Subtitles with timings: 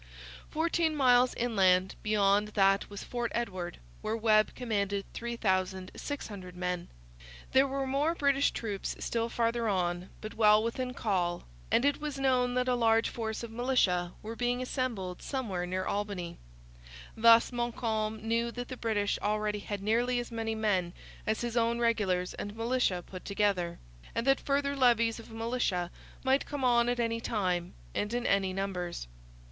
[0.49, 6.87] Fourteen miles inland beyond that was Fort Edward, where Webb commanded 3,600 men.
[7.51, 12.01] There were goo more British troops still farther on, but well within call, and it
[12.01, 16.39] was known that a large force of militia were being assembled somewhere near Albany.
[17.15, 20.93] Thus Montcalm knew that the British already had nearly as many men
[21.27, 23.77] as his own regulars and militia put together,
[24.15, 25.91] and that further levies of militia
[26.23, 29.07] might come on at any time and in any numbers.